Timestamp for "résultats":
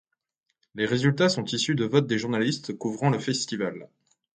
0.87-1.29